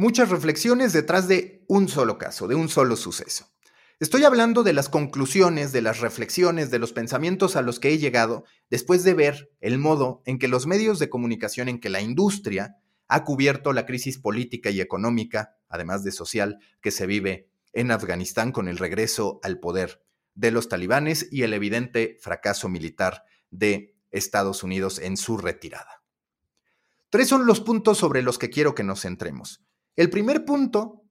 Muchas 0.00 0.28
reflexiones 0.28 0.92
detrás 0.92 1.26
de 1.26 1.64
un 1.66 1.88
solo 1.88 2.18
caso, 2.18 2.46
de 2.46 2.54
un 2.54 2.68
solo 2.68 2.94
suceso. 2.94 3.50
Estoy 3.98 4.22
hablando 4.22 4.62
de 4.62 4.72
las 4.72 4.88
conclusiones, 4.88 5.72
de 5.72 5.82
las 5.82 5.98
reflexiones, 5.98 6.70
de 6.70 6.78
los 6.78 6.92
pensamientos 6.92 7.56
a 7.56 7.62
los 7.62 7.80
que 7.80 7.88
he 7.88 7.98
llegado 7.98 8.44
después 8.70 9.02
de 9.02 9.14
ver 9.14 9.50
el 9.58 9.78
modo 9.78 10.22
en 10.24 10.38
que 10.38 10.46
los 10.46 10.68
medios 10.68 11.00
de 11.00 11.10
comunicación, 11.10 11.68
en 11.68 11.80
que 11.80 11.88
la 11.88 12.00
industria 12.00 12.76
ha 13.08 13.24
cubierto 13.24 13.72
la 13.72 13.86
crisis 13.86 14.18
política 14.18 14.70
y 14.70 14.80
económica, 14.80 15.56
además 15.68 16.04
de 16.04 16.12
social, 16.12 16.60
que 16.80 16.92
se 16.92 17.08
vive 17.08 17.48
en 17.72 17.90
Afganistán 17.90 18.52
con 18.52 18.68
el 18.68 18.78
regreso 18.78 19.40
al 19.42 19.58
poder 19.58 20.04
de 20.36 20.52
los 20.52 20.68
talibanes 20.68 21.26
y 21.32 21.42
el 21.42 21.54
evidente 21.54 22.18
fracaso 22.20 22.68
militar 22.68 23.24
de 23.50 23.96
Estados 24.12 24.62
Unidos 24.62 25.00
en 25.00 25.16
su 25.16 25.38
retirada. 25.38 26.04
Tres 27.10 27.26
son 27.26 27.46
los 27.46 27.60
puntos 27.60 27.98
sobre 27.98 28.22
los 28.22 28.38
que 28.38 28.48
quiero 28.48 28.76
que 28.76 28.84
nos 28.84 29.00
centremos. 29.00 29.64
El 29.98 30.10
primer 30.10 30.44
punto 30.44 31.02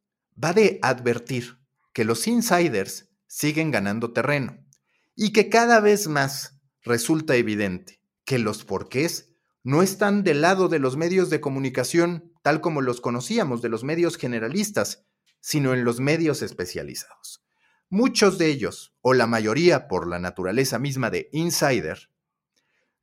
va 0.42 0.54
de 0.54 0.80
advertir 0.82 1.60
que 1.92 2.06
los 2.06 2.26
insiders 2.26 3.10
siguen 3.28 3.70
ganando 3.70 4.14
terreno 4.14 4.66
y 5.14 5.34
que 5.34 5.50
cada 5.50 5.82
vez 5.82 6.08
más 6.08 6.62
resulta 6.84 7.36
evidente 7.36 8.02
que 8.24 8.40
los 8.40 8.64
porqués 8.64 9.36
no 9.62 9.82
están 9.82 10.24
del 10.24 10.40
lado 10.40 10.70
de 10.70 10.80
los 10.80 10.96
medios 10.96 11.30
de 11.30 11.42
comunicación 11.42 12.32
tal 12.44 12.62
como 12.62 12.80
los 12.80 13.02
conocíamos, 13.02 13.62
de 13.62 13.68
los 13.68 13.84
medios 13.84 14.16
generalistas, 14.16 15.06
sino 15.42 15.74
en 15.74 15.84
los 15.84 16.00
medios 16.00 16.42
especializados. 16.42 17.44
Muchos 17.90 18.38
de 18.38 18.48
ellos, 18.48 18.96
o 19.02 19.14
la 19.14 19.28
mayoría 19.28 19.90
por 19.90 20.08
la 20.08 20.20
naturaleza 20.20 20.80
misma 20.80 21.10
de 21.10 21.28
insider, 21.34 22.10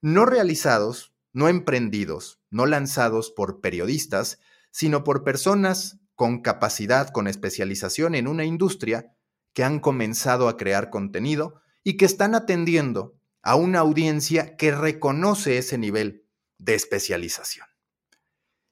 no 0.00 0.24
realizados, 0.24 1.12
no 1.34 1.50
emprendidos, 1.50 2.40
no 2.48 2.64
lanzados 2.64 3.30
por 3.30 3.60
periodistas, 3.60 4.38
sino 4.74 5.04
por 5.04 5.22
personas 5.22 6.00
con 6.16 6.42
capacidad, 6.42 7.10
con 7.10 7.28
especialización 7.28 8.16
en 8.16 8.26
una 8.26 8.44
industria 8.44 9.14
que 9.52 9.62
han 9.62 9.78
comenzado 9.78 10.48
a 10.48 10.56
crear 10.56 10.90
contenido 10.90 11.60
y 11.84 11.96
que 11.96 12.06
están 12.06 12.34
atendiendo 12.34 13.16
a 13.40 13.54
una 13.54 13.78
audiencia 13.78 14.56
que 14.56 14.72
reconoce 14.72 15.58
ese 15.58 15.78
nivel 15.78 16.26
de 16.58 16.74
especialización. 16.74 17.68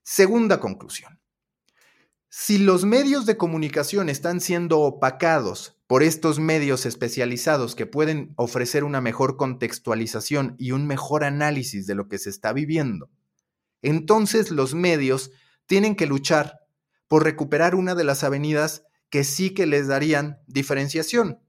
Segunda 0.03 0.59
conclusión. 0.59 1.21
Si 2.29 2.59
los 2.59 2.85
medios 2.85 3.25
de 3.25 3.37
comunicación 3.37 4.09
están 4.09 4.41
siendo 4.41 4.81
opacados 4.81 5.79
por 5.87 6.03
estos 6.03 6.41
medios 6.41 6.85
especializados 6.85 7.77
que 7.77 7.87
pueden 7.87 8.35
ofrecer 8.35 8.83
una 8.83 9.01
mejor 9.01 9.37
contextualización 9.37 10.57
y 10.59 10.73
un 10.73 10.85
mejor 10.89 11.23
análisis 11.23 11.87
de 11.87 11.95
lo 11.95 12.09
que 12.09 12.19
se 12.19 12.31
está 12.31 12.53
viviendo, 12.53 13.09
entonces 13.83 14.51
los 14.51 14.75
medios 14.75 15.31
tienen 15.67 15.97
que 15.97 16.07
luchar 16.07 16.61
por 17.09 17.25
recuperar 17.25 17.75
una 17.75 17.95
de 17.95 18.05
las 18.05 18.25
avenidas 18.25 18.85
que 19.11 19.25
sí 19.25 19.51
que 19.51 19.67
les 19.67 19.89
darían 19.89 20.41
diferenciación. 20.47 21.41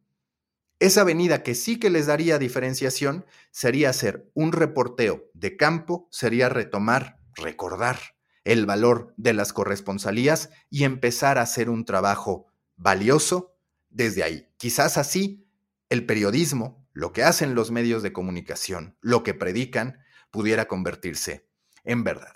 Esa 0.79 1.01
avenida 1.01 1.43
que 1.43 1.55
sí 1.55 1.79
que 1.79 1.89
les 1.89 2.07
daría 2.07 2.37
diferenciación 2.39 3.25
sería 3.51 3.89
hacer 3.89 4.29
un 4.33 4.51
reporteo 4.51 5.29
de 5.33 5.55
campo, 5.55 6.07
sería 6.11 6.49
retomar, 6.49 7.19
recordar 7.35 7.99
el 8.43 8.65
valor 8.65 9.13
de 9.15 9.33
las 9.33 9.53
corresponsalías 9.53 10.49
y 10.69 10.83
empezar 10.83 11.37
a 11.37 11.43
hacer 11.43 11.69
un 11.69 11.85
trabajo 11.85 12.47
valioso 12.75 13.55
desde 13.89 14.23
ahí. 14.23 14.49
Quizás 14.57 14.97
así 14.97 15.47
el 15.89 16.05
periodismo, 16.05 16.85
lo 16.91 17.13
que 17.13 17.23
hacen 17.23 17.55
los 17.55 17.71
medios 17.71 18.03
de 18.03 18.11
comunicación, 18.11 18.97
lo 18.99 19.23
que 19.23 19.33
predican, 19.33 19.99
pudiera 20.31 20.67
convertirse 20.67 21.47
en 21.83 22.03
verdad. 22.03 22.35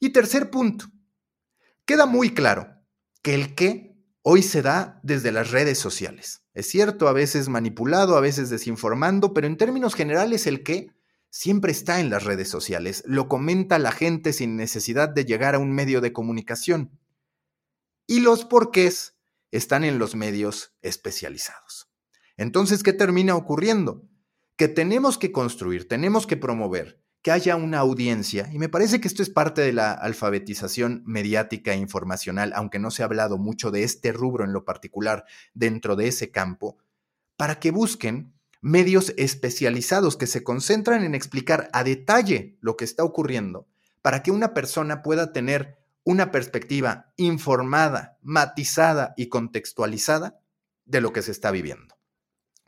Y 0.00 0.10
tercer 0.10 0.50
punto, 0.50 0.86
Queda 1.86 2.06
muy 2.06 2.34
claro 2.34 2.82
que 3.22 3.34
el 3.34 3.54
qué 3.54 3.96
hoy 4.22 4.42
se 4.42 4.60
da 4.60 4.98
desde 5.04 5.30
las 5.30 5.52
redes 5.52 5.78
sociales. 5.78 6.42
Es 6.52 6.68
cierto, 6.68 7.06
a 7.06 7.12
veces 7.12 7.48
manipulado, 7.48 8.16
a 8.16 8.20
veces 8.20 8.50
desinformando, 8.50 9.32
pero 9.32 9.46
en 9.46 9.56
términos 9.56 9.94
generales 9.94 10.48
el 10.48 10.64
qué 10.64 10.90
siempre 11.30 11.70
está 11.70 12.00
en 12.00 12.10
las 12.10 12.24
redes 12.24 12.48
sociales. 12.48 13.04
Lo 13.06 13.28
comenta 13.28 13.78
la 13.78 13.92
gente 13.92 14.32
sin 14.32 14.56
necesidad 14.56 15.08
de 15.08 15.24
llegar 15.24 15.54
a 15.54 15.60
un 15.60 15.72
medio 15.72 16.00
de 16.00 16.12
comunicación. 16.12 16.98
Y 18.08 18.18
los 18.18 18.44
porqués 18.44 19.16
están 19.52 19.84
en 19.84 20.00
los 20.00 20.16
medios 20.16 20.74
especializados. 20.82 21.88
Entonces, 22.36 22.82
¿qué 22.82 22.92
termina 22.92 23.36
ocurriendo? 23.36 24.08
Que 24.56 24.66
tenemos 24.66 25.18
que 25.18 25.30
construir, 25.30 25.86
tenemos 25.86 26.26
que 26.26 26.36
promover 26.36 27.05
que 27.26 27.32
haya 27.32 27.56
una 27.56 27.80
audiencia, 27.80 28.48
y 28.52 28.58
me 28.60 28.68
parece 28.68 29.00
que 29.00 29.08
esto 29.08 29.20
es 29.20 29.30
parte 29.30 29.60
de 29.60 29.72
la 29.72 29.90
alfabetización 29.90 31.02
mediática 31.06 31.72
e 31.72 31.76
informacional, 31.76 32.52
aunque 32.54 32.78
no 32.78 32.92
se 32.92 33.02
ha 33.02 33.06
hablado 33.06 33.36
mucho 33.36 33.72
de 33.72 33.82
este 33.82 34.12
rubro 34.12 34.44
en 34.44 34.52
lo 34.52 34.64
particular 34.64 35.24
dentro 35.52 35.96
de 35.96 36.06
ese 36.06 36.30
campo, 36.30 36.78
para 37.36 37.58
que 37.58 37.72
busquen 37.72 38.32
medios 38.60 39.12
especializados 39.16 40.16
que 40.16 40.28
se 40.28 40.44
concentran 40.44 41.02
en 41.02 41.16
explicar 41.16 41.68
a 41.72 41.82
detalle 41.82 42.58
lo 42.60 42.76
que 42.76 42.84
está 42.84 43.02
ocurriendo, 43.02 43.66
para 44.02 44.22
que 44.22 44.30
una 44.30 44.54
persona 44.54 45.02
pueda 45.02 45.32
tener 45.32 45.78
una 46.04 46.30
perspectiva 46.30 47.12
informada, 47.16 48.18
matizada 48.22 49.14
y 49.16 49.30
contextualizada 49.30 50.38
de 50.84 51.00
lo 51.00 51.12
que 51.12 51.22
se 51.22 51.32
está 51.32 51.50
viviendo. 51.50 51.96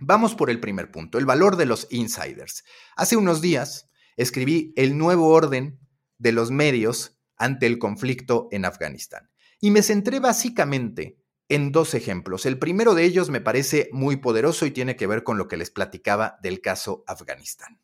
Vamos 0.01 0.35
por 0.35 0.51
el 0.51 0.59
primer 0.59 0.91
punto, 0.91 1.19
el 1.19 1.27
valor 1.27 1.55
de 1.55 1.67
los 1.67 1.87
insiders. 1.91 2.65
Hace 2.97 3.17
unos 3.17 3.41
días, 3.41 3.88
escribí 4.19 4.75
El 4.77 4.99
nuevo 4.99 5.29
orden 5.29 5.79
de 6.19 6.33
los 6.33 6.51
medios 6.51 7.17
ante 7.37 7.67
el 7.67 7.79
conflicto 7.79 8.49
en 8.51 8.67
Afganistán. 8.67 9.31
Y 9.61 9.71
me 9.71 9.83
centré 9.83 10.21
básicamente 10.21 11.17
en 11.49 11.73
dos 11.73 11.95
ejemplos. 11.95 12.45
El 12.45 12.59
primero 12.59 12.95
de 12.95 13.05
ellos 13.05 13.31
me 13.31 13.41
parece 13.41 13.89
muy 13.93 14.17
poderoso 14.17 14.67
y 14.67 14.73
tiene 14.73 14.97
que 14.97 15.07
ver 15.07 15.23
con 15.23 15.39
lo 15.39 15.49
que 15.49 15.57
les 15.57 15.71
platicaba 15.71 16.39
del 16.43 16.61
caso 16.61 17.05
Afganistán. 17.07 17.81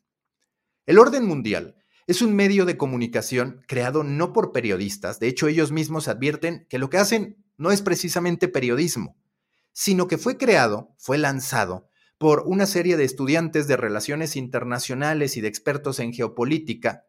El 0.85 0.99
orden 0.99 1.25
mundial 1.25 1.77
es 2.05 2.21
un 2.21 2.35
medio 2.35 2.65
de 2.65 2.77
comunicación 2.77 3.63
creado 3.67 4.03
no 4.03 4.33
por 4.33 4.51
periodistas, 4.51 5.19
de 5.19 5.27
hecho 5.27 5.47
ellos 5.47 5.71
mismos 5.71 6.07
advierten 6.07 6.67
que 6.69 6.77
lo 6.77 6.89
que 6.91 6.97
hacen 6.97 7.43
no 7.57 7.71
es 7.71 7.81
precisamente 7.81 8.47
periodismo, 8.47 9.17
sino 9.71 10.07
que 10.07 10.19
fue 10.19 10.37
creado, 10.37 10.93
fue 10.97 11.17
lanzado 11.17 11.89
por 12.17 12.43
una 12.45 12.65
serie 12.65 12.97
de 12.97 13.03
estudiantes 13.03 13.67
de 13.67 13.77
relaciones 13.77 14.35
internacionales 14.35 15.37
y 15.37 15.41
de 15.41 15.47
expertos 15.47 15.99
en 15.99 16.13
geopolítica 16.13 17.05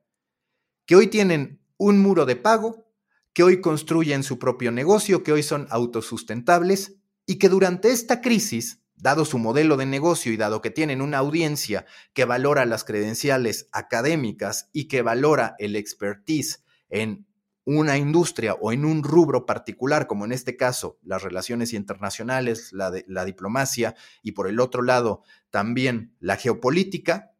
que 0.84 0.96
hoy 0.96 1.08
tienen 1.08 1.60
un 1.76 1.98
muro 1.98 2.26
de 2.26 2.36
pago, 2.36 2.86
que 3.32 3.42
hoy 3.42 3.60
construyen 3.60 4.22
su 4.22 4.38
propio 4.38 4.72
negocio, 4.72 5.22
que 5.22 5.32
hoy 5.32 5.42
son 5.42 5.66
autosustentables 5.70 6.96
y 7.26 7.36
que 7.36 7.48
durante 7.48 7.90
esta 7.90 8.20
crisis, 8.20 8.82
dado 8.94 9.24
su 9.24 9.38
modelo 9.38 9.76
de 9.76 9.84
negocio 9.84 10.32
y 10.32 10.36
dado 10.36 10.62
que 10.62 10.70
tienen 10.70 11.02
una 11.02 11.18
audiencia 11.18 11.84
que 12.14 12.24
valora 12.24 12.64
las 12.64 12.84
credenciales 12.84 13.68
académicas 13.72 14.70
y 14.72 14.88
que 14.88 15.02
valora 15.02 15.54
el 15.58 15.76
expertise 15.76 16.64
en 16.88 17.26
una 17.66 17.98
industria 17.98 18.54
o 18.54 18.72
en 18.72 18.84
un 18.84 19.02
rubro 19.02 19.44
particular, 19.44 20.06
como 20.06 20.24
en 20.24 20.30
este 20.30 20.56
caso 20.56 20.98
las 21.02 21.22
relaciones 21.22 21.72
internacionales, 21.72 22.72
la, 22.72 23.24
diplomacia 23.24 23.96
y 24.22 24.32
por 24.32 24.48
el 24.48 24.60
otro 24.60 24.82
lado 24.82 25.24
también 25.50 26.14
la 26.20 26.36
geopolítica, 26.36 27.32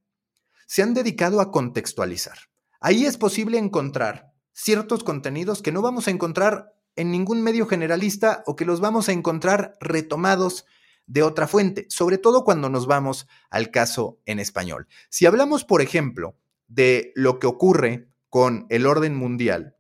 se 0.67 0.83
han 0.83 0.95
dedicado 0.95 1.41
a 1.41 1.53
contextualizar. 1.53 2.37
Ahí 2.81 3.07
es 3.07 3.17
posible 3.17 3.57
encontrar 3.57 4.33
ciertos 4.53 5.05
contenidos 5.05 5.63
que 5.63 5.71
no 5.71 5.81
vamos 5.81 6.09
a 6.09 6.11
encontrar 6.11 6.75
en 6.97 7.13
ningún 7.13 7.43
medio 7.43 7.67
generalista 7.67 8.43
o 8.47 8.57
que 8.57 8.65
los 8.65 8.81
vamos 8.81 9.09
a 9.09 9.13
encontrar 9.13 9.77
retomados 9.81 10.67
de 11.07 11.23
otra 11.23 11.47
fuente, 11.47 11.87
sobre 11.89 12.19
todo 12.19 12.43
cuando 12.43 12.69
nos 12.69 12.89
vamos 12.89 13.29
al 13.49 13.71
caso 13.71 14.19
en 14.25 14.41
español. 14.41 14.89
Si 15.09 15.25
hablamos, 15.25 15.65
por 15.65 15.83
ejemplo, 15.83 16.37
de 16.67 17.13
lo 17.15 17.39
que 17.39 17.47
ocurre 17.47 18.09
con 18.29 18.67
el 18.71 18.87
orden 18.87 19.15
mundial, 19.15 19.76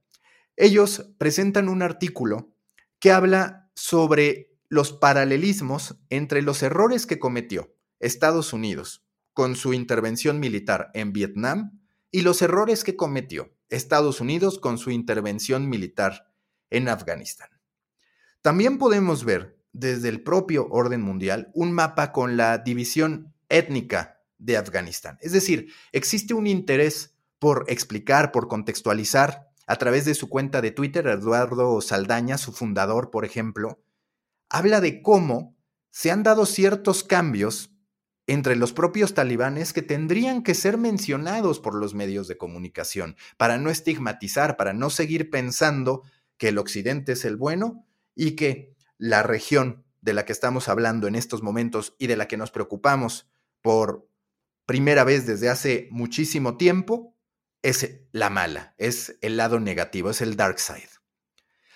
ellos 0.57 1.11
presentan 1.19 1.69
un 1.69 1.83
artículo 1.83 2.53
que 2.99 3.13
habla 3.13 3.71
sobre 3.75 4.57
los 4.69 4.93
paralelismos 4.93 5.97
entre 6.11 6.43
los 6.43 6.63
errores 6.63 7.07
que 7.07 7.19
cometió 7.19 7.75
Estados 8.01 8.53
Unidos 8.53 9.05
con 9.33 9.55
su 9.55 9.75
intervención 9.75 10.41
militar 10.41 10.91
en 10.95 11.13
Vietnam 11.13 11.81
y 12.11 12.23
los 12.23 12.41
errores 12.43 12.85
que 12.85 12.97
cometió 12.97 13.55
Estados 13.69 14.21
Unidos 14.21 14.59
con 14.59 14.79
su 14.79 14.91
intervención 14.91 15.69
militar 15.69 16.33
en 16.71 16.89
Afganistán. 16.89 17.51
También 18.41 18.79
podemos 18.79 19.25
ver 19.25 19.59
desde 19.73 20.09
el 20.09 20.23
propio 20.23 20.69
orden 20.71 21.03
mundial 21.03 21.51
un 21.53 21.73
mapa 21.73 22.13
con 22.13 22.37
la 22.37 22.59
división 22.59 23.35
étnica 23.49 24.23
de 24.39 24.57
Afganistán. 24.57 25.19
Es 25.21 25.33
decir, 25.33 25.73
existe 25.93 26.33
un 26.33 26.47
interés 26.47 27.15
por 27.39 27.65
explicar, 27.69 28.33
por 28.33 28.49
contextualizar 28.49 29.46
a 29.67 29.77
través 29.77 30.05
de 30.05 30.15
su 30.15 30.29
cuenta 30.29 30.61
de 30.61 30.71
Twitter, 30.71 31.07
Eduardo 31.07 31.81
Saldaña, 31.81 32.39
su 32.39 32.53
fundador, 32.53 33.11
por 33.11 33.25
ejemplo, 33.25 33.83
habla 34.49 34.81
de 34.81 35.03
cómo 35.03 35.57
se 35.91 36.11
han 36.11 36.23
dado 36.23 36.47
ciertos 36.47 37.03
cambios 37.03 37.73
entre 38.27 38.57
los 38.57 38.73
propios 38.73 39.15
talibanes 39.15 39.73
que 39.73 39.83
tendrían 39.83 40.43
que 40.43 40.55
ser 40.55 40.79
mencionados 40.79 41.61
por 41.61 41.75
los 41.75 41.95
medios 41.95 42.29
de 42.29 42.37
comunicación 42.37 43.17
para 43.37 43.59
no 43.59 43.71
estigmatizar, 43.71 44.57
para 44.57 44.73
no 44.73 44.91
seguir 44.91 45.31
pensando 45.31 46.03
que 46.37 46.49
el 46.49 46.59
occidente 46.59 47.13
es 47.13 47.25
el 47.25 47.37
bueno 47.37 47.87
y 48.15 48.33
que 48.33 48.75
la 48.99 49.23
región 49.23 49.85
de 50.01 50.13
la 50.13 50.25
que 50.25 50.33
estamos 50.33 50.69
hablando 50.69 51.07
en 51.07 51.15
estos 51.15 51.43
momentos 51.43 51.95
y 51.99 52.09
de 52.09 52.17
la 52.17 52.29
que 52.29 52.37
nos 52.37 52.51
preocupamos 52.51 53.29
por 53.63 54.09
primera 54.65 55.05
vez 55.05 55.27
desde 55.27 55.49
hace 55.49 55.89
muchísimo 55.91 56.57
tiempo 56.57 57.16
es 57.69 58.01
la 58.13 58.31
mala, 58.31 58.75
es 58.79 59.19
el 59.23 59.37
lado 59.37 59.59
negativo, 59.59 60.11
es 60.11 60.21
el 60.21 60.37
dark 60.37 60.61
side. 60.61 60.89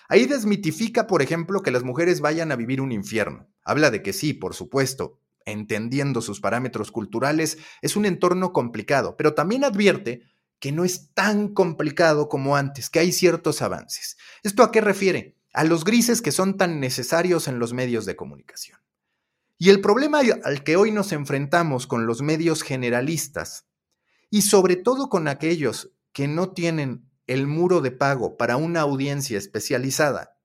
Ahí 0.07 0.25
desmitifica, 0.25 1.05
por 1.05 1.21
ejemplo, 1.21 1.61
que 1.61 1.71
las 1.71 1.83
mujeres 1.83 2.21
vayan 2.21 2.51
a 2.51 2.55
vivir 2.55 2.79
un 2.79 2.93
infierno. 2.93 3.49
Habla 3.63 3.91
de 3.91 4.01
que 4.01 4.13
sí, 4.13 4.33
por 4.33 4.53
supuesto, 4.53 5.19
entendiendo 5.45 6.21
sus 6.21 6.39
parámetros 6.39 6.91
culturales, 6.91 7.57
es 7.81 7.97
un 7.97 8.05
entorno 8.05 8.53
complicado, 8.53 9.17
pero 9.17 9.33
también 9.33 9.65
advierte 9.65 10.21
que 10.59 10.71
no 10.71 10.85
es 10.85 11.13
tan 11.13 11.49
complicado 11.49 12.29
como 12.29 12.55
antes, 12.55 12.89
que 12.89 12.99
hay 12.99 13.11
ciertos 13.11 13.61
avances. 13.61 14.17
¿Esto 14.43 14.63
a 14.63 14.71
qué 14.71 14.79
refiere? 14.79 15.35
A 15.51 15.65
los 15.65 15.83
grises 15.83 16.21
que 16.21 16.31
son 16.31 16.55
tan 16.55 16.79
necesarios 16.79 17.49
en 17.49 17.59
los 17.59 17.73
medios 17.73 18.05
de 18.05 18.15
comunicación. 18.15 18.79
Y 19.57 19.69
el 19.69 19.81
problema 19.81 20.21
al 20.43 20.63
que 20.63 20.77
hoy 20.77 20.91
nos 20.91 21.11
enfrentamos 21.11 21.85
con 21.85 22.05
los 22.05 22.21
medios 22.21 22.63
generalistas, 22.63 23.65
y 24.31 24.41
sobre 24.41 24.77
todo 24.77 25.09
con 25.09 25.27
aquellos 25.27 25.91
que 26.13 26.27
no 26.27 26.53
tienen 26.53 27.11
el 27.27 27.45
muro 27.45 27.81
de 27.81 27.91
pago 27.91 28.37
para 28.37 28.57
una 28.57 28.81
audiencia 28.81 29.37
especializada, 29.37 30.37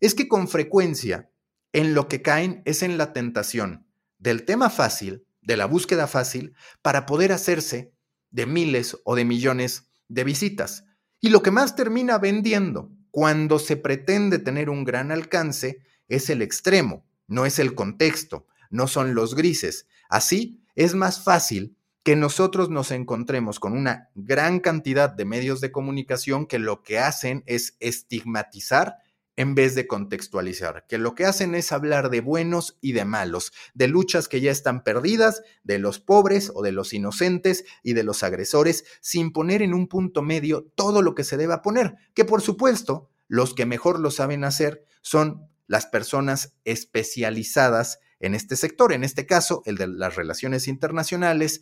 es 0.00 0.14
que 0.14 0.28
con 0.28 0.48
frecuencia 0.48 1.30
en 1.72 1.94
lo 1.94 2.08
que 2.08 2.20
caen 2.20 2.62
es 2.66 2.82
en 2.82 2.98
la 2.98 3.12
tentación 3.12 3.86
del 4.18 4.44
tema 4.44 4.70
fácil, 4.70 5.24
de 5.40 5.56
la 5.56 5.66
búsqueda 5.66 6.06
fácil, 6.06 6.54
para 6.82 7.06
poder 7.06 7.32
hacerse 7.32 7.94
de 8.30 8.46
miles 8.46 8.98
o 9.04 9.14
de 9.14 9.24
millones 9.24 9.88
de 10.08 10.24
visitas. 10.24 10.84
Y 11.20 11.30
lo 11.30 11.42
que 11.42 11.50
más 11.50 11.76
termina 11.76 12.18
vendiendo 12.18 12.90
cuando 13.10 13.58
se 13.58 13.76
pretende 13.76 14.38
tener 14.38 14.68
un 14.68 14.84
gran 14.84 15.12
alcance 15.12 15.80
es 16.08 16.28
el 16.28 16.42
extremo, 16.42 17.06
no 17.28 17.46
es 17.46 17.58
el 17.58 17.74
contexto, 17.74 18.46
no 18.70 18.88
son 18.88 19.14
los 19.14 19.34
grises. 19.34 19.86
Así 20.08 20.60
es 20.74 20.94
más 20.94 21.22
fácil 21.22 21.77
que 22.02 22.16
nosotros 22.16 22.70
nos 22.70 22.90
encontremos 22.90 23.60
con 23.60 23.72
una 23.72 24.10
gran 24.14 24.60
cantidad 24.60 25.10
de 25.10 25.24
medios 25.24 25.60
de 25.60 25.72
comunicación 25.72 26.46
que 26.46 26.58
lo 26.58 26.82
que 26.82 26.98
hacen 26.98 27.42
es 27.46 27.76
estigmatizar 27.80 28.96
en 29.38 29.54
vez 29.54 29.76
de 29.76 29.86
contextualizar, 29.86 30.84
que 30.88 30.98
lo 30.98 31.14
que 31.14 31.24
hacen 31.24 31.54
es 31.54 31.70
hablar 31.70 32.10
de 32.10 32.20
buenos 32.20 32.76
y 32.80 32.90
de 32.90 33.04
malos, 33.04 33.52
de 33.72 33.86
luchas 33.86 34.26
que 34.26 34.40
ya 34.40 34.50
están 34.50 34.82
perdidas, 34.82 35.42
de 35.62 35.78
los 35.78 36.00
pobres 36.00 36.50
o 36.56 36.62
de 36.62 36.72
los 36.72 36.92
inocentes 36.92 37.64
y 37.84 37.92
de 37.92 38.02
los 38.02 38.24
agresores, 38.24 38.84
sin 39.00 39.30
poner 39.30 39.62
en 39.62 39.74
un 39.74 39.86
punto 39.86 40.22
medio 40.22 40.64
todo 40.74 41.02
lo 41.02 41.14
que 41.14 41.22
se 41.22 41.36
deba 41.36 41.62
poner, 41.62 41.94
que 42.14 42.24
por 42.24 42.42
supuesto 42.42 43.10
los 43.28 43.54
que 43.54 43.64
mejor 43.64 44.00
lo 44.00 44.10
saben 44.10 44.42
hacer 44.42 44.84
son 45.02 45.48
las 45.68 45.86
personas 45.86 46.56
especializadas 46.64 48.00
en 48.18 48.34
este 48.34 48.56
sector, 48.56 48.92
en 48.92 49.04
este 49.04 49.26
caso 49.26 49.62
el 49.66 49.76
de 49.76 49.86
las 49.86 50.16
relaciones 50.16 50.66
internacionales 50.66 51.60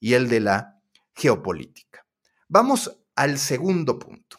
y 0.00 0.14
el 0.14 0.28
de 0.28 0.40
la 0.40 0.80
geopolítica. 1.14 2.06
Vamos 2.48 2.98
al 3.14 3.38
segundo 3.38 3.98
punto. 3.98 4.38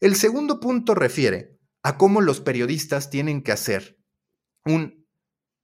El 0.00 0.16
segundo 0.16 0.60
punto 0.60 0.94
refiere 0.94 1.58
a 1.82 1.96
cómo 1.96 2.20
los 2.20 2.40
periodistas 2.40 3.10
tienen 3.10 3.42
que 3.42 3.52
hacer 3.52 3.98
un 4.64 5.06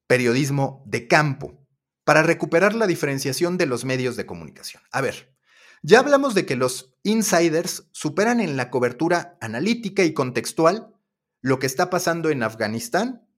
periodismo 0.06 0.82
de 0.86 1.06
campo 1.06 1.66
para 2.04 2.22
recuperar 2.22 2.74
la 2.74 2.86
diferenciación 2.86 3.58
de 3.58 3.66
los 3.66 3.84
medios 3.84 4.16
de 4.16 4.26
comunicación. 4.26 4.82
A 4.92 5.00
ver, 5.00 5.36
ya 5.82 6.00
hablamos 6.00 6.34
de 6.34 6.46
que 6.46 6.56
los 6.56 6.94
insiders 7.02 7.88
superan 7.92 8.40
en 8.40 8.56
la 8.56 8.70
cobertura 8.70 9.36
analítica 9.40 10.04
y 10.04 10.14
contextual 10.14 10.94
lo 11.40 11.58
que 11.58 11.66
está 11.66 11.90
pasando 11.90 12.30
en 12.30 12.42
Afganistán 12.42 13.28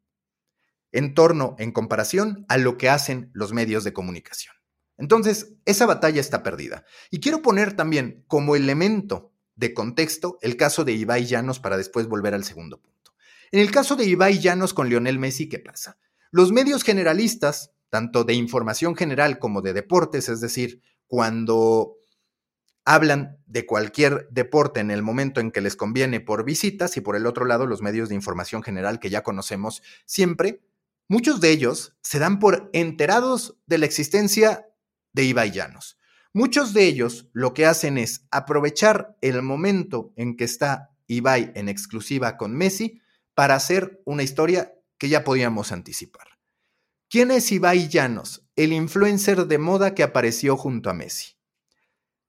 en 0.93 1.15
torno, 1.15 1.55
en 1.59 1.73
comparación, 1.73 2.45
a 2.49 2.57
lo 2.57 2.77
que 2.77 2.89
hacen 2.89 3.31
los 3.33 3.53
medios 3.53 3.85
de 3.85 3.93
comunicación. 3.93 4.55
Entonces, 5.01 5.55
esa 5.65 5.87
batalla 5.87 6.21
está 6.21 6.43
perdida. 6.43 6.85
Y 7.11 7.21
quiero 7.21 7.41
poner 7.41 7.75
también 7.75 8.23
como 8.29 8.55
elemento 8.55 9.33
de 9.57 9.73
contexto 9.73 10.39
el 10.43 10.57
caso 10.57 10.85
de 10.85 10.93
Ibai 10.93 11.25
Llanos 11.25 11.59
para 11.59 11.79
después 11.79 12.07
volver 12.07 12.35
al 12.35 12.45
segundo 12.45 12.81
punto. 12.81 13.13
En 13.51 13.61
el 13.61 13.71
caso 13.71 13.97
de 13.97 14.05
Ibai 14.05 14.39
Llanos 14.39 14.75
con 14.75 14.91
Lionel 14.91 15.19
Messi, 15.19 15.49
¿qué 15.49 15.59
pasa? 15.59 15.99
Los 16.31 16.53
medios 16.53 16.85
generalistas, 16.85 17.73
tanto 17.89 18.25
de 18.25 18.35
información 18.35 18.95
general 18.95 19.39
como 19.39 19.63
de 19.63 19.73
deportes, 19.73 20.29
es 20.29 20.41
decir, 20.41 20.83
cuando 21.07 21.97
hablan 22.85 23.39
de 23.47 23.65
cualquier 23.65 24.29
deporte 24.31 24.81
en 24.81 24.91
el 24.91 25.03
momento 25.03 25.41
en 25.41 25.51
que 25.51 25.63
les 25.63 25.77
conviene 25.77 26.21
por 26.21 26.45
visitas 26.45 26.97
y 26.99 27.01
por 27.01 27.17
el 27.17 27.27
otro 27.27 27.47
lado 27.47 27.67
los 27.67 27.81
medios 27.81 28.11
de 28.11 28.15
información 28.15 28.63
general 28.63 29.01
que 29.01 29.11
ya 29.11 29.23
conocemos 29.23 29.83
siempre, 30.05 30.63
muchos 31.09 31.41
de 31.41 31.51
ellos 31.51 31.97
se 32.03 32.19
dan 32.19 32.39
por 32.39 32.69
enterados 32.75 33.57
de 33.67 33.79
la 33.79 33.87
existencia 33.87 34.67
de 35.13 35.25
Ibai 35.25 35.51
Llanos. 35.51 35.99
Muchos 36.33 36.73
de 36.73 36.87
ellos 36.87 37.29
lo 37.33 37.55
que 37.55 37.67
hacen 37.67 37.99
es 37.99 38.27
aprovechar 38.31 39.17
el 39.21 39.43
momento 39.43 40.13
en 40.17 40.37
que 40.37 40.45
está 40.45 40.91
Ibai 41.09 41.51
en 41.57 41.69
exclusiva 41.69 42.37
con 42.37 42.57
Messi 42.57 43.01
para 43.35 43.57
hacer 43.57 44.01
una 44.05 44.23
historia 44.23 44.75
que 44.97 45.09
ya 45.09 45.25
podíamos 45.25 45.73
anticipar. 45.73 46.29
¿Quién 47.09 47.33
es 47.33 47.51
Ibai 47.51 47.89
Llanos, 47.89 48.47
el 48.55 48.73
influencer 48.73 49.47
de 49.47 49.59
moda 49.59 49.95
que 49.95 50.05
apareció 50.05 50.57
junto 50.57 50.89
a 50.89 50.95
Messi? 50.95 51.37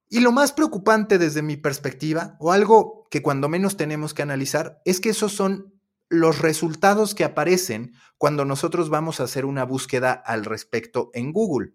Y 0.09 0.21
lo 0.21 0.31
más 0.31 0.51
preocupante 0.51 1.19
desde 1.19 1.43
mi 1.43 1.55
perspectiva, 1.55 2.35
o 2.39 2.51
algo 2.51 3.07
que 3.11 3.21
cuando 3.21 3.49
menos 3.49 3.77
tenemos 3.77 4.15
que 4.15 4.23
analizar, 4.23 4.81
es 4.83 4.99
que 4.99 5.09
esos 5.09 5.31
son 5.31 5.79
los 6.09 6.39
resultados 6.39 7.13
que 7.13 7.23
aparecen 7.23 7.93
cuando 8.17 8.43
nosotros 8.43 8.89
vamos 8.89 9.19
a 9.19 9.23
hacer 9.23 9.45
una 9.45 9.63
búsqueda 9.63 10.11
al 10.11 10.43
respecto 10.43 11.11
en 11.13 11.31
Google 11.31 11.73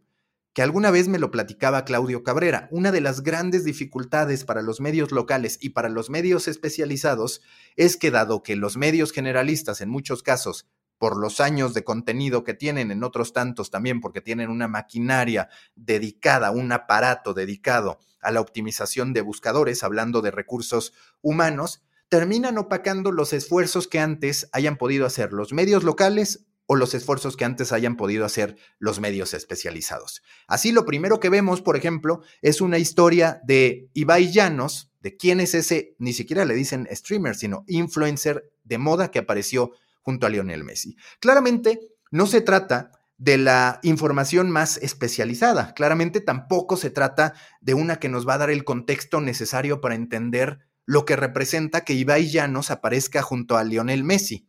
que 0.56 0.62
alguna 0.62 0.90
vez 0.90 1.06
me 1.06 1.18
lo 1.18 1.30
platicaba 1.30 1.84
Claudio 1.84 2.22
Cabrera. 2.22 2.66
Una 2.70 2.90
de 2.90 3.02
las 3.02 3.22
grandes 3.22 3.62
dificultades 3.62 4.46
para 4.46 4.62
los 4.62 4.80
medios 4.80 5.12
locales 5.12 5.58
y 5.60 5.68
para 5.68 5.90
los 5.90 6.08
medios 6.08 6.48
especializados 6.48 7.42
es 7.76 7.98
que 7.98 8.10
dado 8.10 8.42
que 8.42 8.56
los 8.56 8.78
medios 8.78 9.12
generalistas 9.12 9.82
en 9.82 9.90
muchos 9.90 10.22
casos 10.22 10.66
por 10.96 11.18
los 11.18 11.40
años 11.40 11.74
de 11.74 11.84
contenido 11.84 12.42
que 12.42 12.54
tienen, 12.54 12.90
en 12.90 13.04
otros 13.04 13.34
tantos 13.34 13.70
también 13.70 14.00
porque 14.00 14.22
tienen 14.22 14.48
una 14.48 14.66
maquinaria 14.66 15.50
dedicada, 15.74 16.50
un 16.52 16.72
aparato 16.72 17.34
dedicado 17.34 17.98
a 18.22 18.30
la 18.30 18.40
optimización 18.40 19.12
de 19.12 19.20
buscadores, 19.20 19.82
hablando 19.82 20.22
de 20.22 20.30
recursos 20.30 20.94
humanos, 21.20 21.82
terminan 22.08 22.56
opacando 22.56 23.12
los 23.12 23.34
esfuerzos 23.34 23.88
que 23.88 23.98
antes 23.98 24.48
hayan 24.52 24.78
podido 24.78 25.04
hacer 25.04 25.34
los 25.34 25.52
medios 25.52 25.84
locales 25.84 26.45
o 26.66 26.74
los 26.76 26.94
esfuerzos 26.94 27.36
que 27.36 27.44
antes 27.44 27.72
hayan 27.72 27.96
podido 27.96 28.24
hacer 28.24 28.56
los 28.78 29.00
medios 29.00 29.34
especializados. 29.34 30.22
Así, 30.46 30.72
lo 30.72 30.84
primero 30.84 31.20
que 31.20 31.30
vemos, 31.30 31.62
por 31.62 31.76
ejemplo, 31.76 32.22
es 32.42 32.60
una 32.60 32.78
historia 32.78 33.40
de 33.44 33.88
Ibai 33.94 34.32
Llanos, 34.32 34.92
de 35.00 35.16
quién 35.16 35.40
es 35.40 35.54
ese, 35.54 35.94
ni 35.98 36.12
siquiera 36.12 36.44
le 36.44 36.54
dicen 36.54 36.88
streamer, 36.90 37.36
sino 37.36 37.64
influencer 37.68 38.50
de 38.64 38.78
moda 38.78 39.10
que 39.10 39.20
apareció 39.20 39.70
junto 40.02 40.26
a 40.26 40.30
Lionel 40.30 40.64
Messi. 40.64 40.96
Claramente, 41.20 41.80
no 42.10 42.26
se 42.26 42.40
trata 42.40 42.90
de 43.18 43.38
la 43.38 43.80
información 43.82 44.50
más 44.50 44.76
especializada. 44.78 45.72
Claramente 45.74 46.20
tampoco 46.20 46.76
se 46.76 46.90
trata 46.90 47.34
de 47.60 47.74
una 47.74 47.96
que 47.96 48.08
nos 48.08 48.28
va 48.28 48.34
a 48.34 48.38
dar 48.38 48.50
el 48.50 48.64
contexto 48.64 49.20
necesario 49.20 49.80
para 49.80 49.94
entender 49.94 50.58
lo 50.84 51.04
que 51.04 51.16
representa 51.16 51.82
que 51.82 51.94
Ibai 51.94 52.28
Llanos 52.28 52.70
aparezca 52.70 53.22
junto 53.22 53.56
a 53.56 53.64
Lionel 53.64 54.04
Messi. 54.04 54.45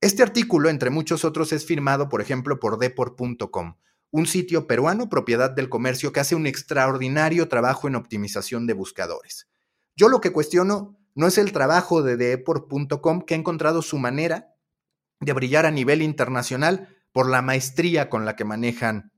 Este 0.00 0.22
artículo, 0.22 0.68
entre 0.68 0.90
muchos 0.90 1.24
otros, 1.24 1.52
es 1.52 1.66
firmado, 1.66 2.08
por 2.08 2.20
ejemplo, 2.20 2.60
por 2.60 2.78
Deport.com, 2.78 3.74
un 4.12 4.26
sitio 4.26 4.68
peruano 4.68 5.08
propiedad 5.08 5.50
del 5.50 5.68
comercio 5.68 6.12
que 6.12 6.20
hace 6.20 6.36
un 6.36 6.46
extraordinario 6.46 7.48
trabajo 7.48 7.88
en 7.88 7.96
optimización 7.96 8.68
de 8.68 8.74
buscadores. 8.74 9.48
Yo 9.96 10.08
lo 10.08 10.20
que 10.20 10.30
cuestiono 10.30 10.96
no 11.16 11.26
es 11.26 11.36
el 11.36 11.50
trabajo 11.50 12.02
de 12.02 12.16
Deport.com 12.16 13.22
que 13.22 13.34
ha 13.34 13.38
encontrado 13.38 13.82
su 13.82 13.98
manera 13.98 14.54
de 15.18 15.32
brillar 15.32 15.66
a 15.66 15.72
nivel 15.72 16.00
internacional 16.00 16.96
por 17.10 17.28
la 17.28 17.42
maestría 17.42 18.08
con 18.08 18.24
la 18.24 18.36
que 18.36 18.44
manejan 18.44 19.10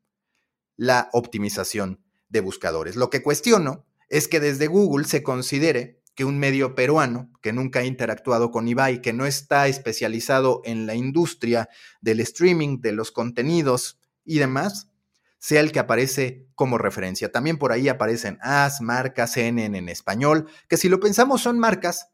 la 0.76 1.10
optimización 1.12 2.02
de 2.30 2.40
buscadores. 2.40 2.96
Lo 2.96 3.10
que 3.10 3.22
cuestiono 3.22 3.84
es 4.08 4.28
que 4.28 4.40
desde 4.40 4.66
Google 4.66 5.04
se 5.04 5.22
considere 5.22 5.99
que 6.14 6.24
un 6.24 6.38
medio 6.38 6.74
peruano 6.74 7.30
que 7.40 7.52
nunca 7.52 7.80
ha 7.80 7.84
interactuado 7.84 8.50
con 8.50 8.68
Ibai, 8.68 9.00
que 9.00 9.12
no 9.12 9.26
está 9.26 9.68
especializado 9.68 10.60
en 10.64 10.86
la 10.86 10.94
industria 10.94 11.68
del 12.00 12.20
streaming, 12.20 12.80
de 12.80 12.92
los 12.92 13.12
contenidos 13.12 13.98
y 14.24 14.38
demás, 14.38 14.90
sea 15.38 15.60
el 15.60 15.72
que 15.72 15.78
aparece 15.78 16.46
como 16.54 16.78
referencia. 16.78 17.32
También 17.32 17.56
por 17.56 17.72
ahí 17.72 17.88
aparecen 17.88 18.38
AS, 18.42 18.80
marcas, 18.82 19.32
CNN 19.32 19.76
en 19.76 19.88
español, 19.88 20.48
que 20.68 20.76
si 20.76 20.88
lo 20.88 21.00
pensamos 21.00 21.40
son 21.40 21.58
marcas, 21.58 22.08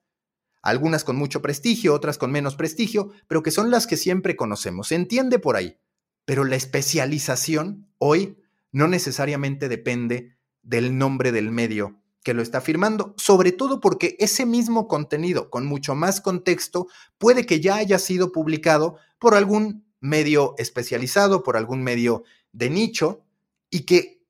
algunas 0.62 1.04
con 1.04 1.16
mucho 1.16 1.42
prestigio, 1.42 1.94
otras 1.94 2.18
con 2.18 2.30
menos 2.30 2.56
prestigio, 2.56 3.10
pero 3.28 3.42
que 3.42 3.50
son 3.50 3.70
las 3.70 3.86
que 3.86 3.96
siempre 3.96 4.36
conocemos. 4.36 4.88
Se 4.88 4.94
entiende 4.94 5.38
por 5.38 5.56
ahí, 5.56 5.78
pero 6.24 6.44
la 6.44 6.56
especialización 6.56 7.88
hoy 7.98 8.38
no 8.72 8.88
necesariamente 8.88 9.68
depende 9.68 10.36
del 10.62 10.98
nombre 10.98 11.32
del 11.32 11.50
medio 11.50 12.02
que 12.26 12.34
lo 12.34 12.42
está 12.42 12.60
firmando, 12.60 13.14
sobre 13.16 13.52
todo 13.52 13.78
porque 13.78 14.16
ese 14.18 14.46
mismo 14.46 14.88
contenido 14.88 15.48
con 15.48 15.64
mucho 15.64 15.94
más 15.94 16.20
contexto 16.20 16.88
puede 17.18 17.46
que 17.46 17.60
ya 17.60 17.76
haya 17.76 18.00
sido 18.00 18.32
publicado 18.32 18.96
por 19.20 19.36
algún 19.36 19.86
medio 20.00 20.56
especializado, 20.58 21.44
por 21.44 21.56
algún 21.56 21.84
medio 21.84 22.24
de 22.50 22.68
nicho 22.68 23.22
y 23.70 23.82
que 23.86 24.24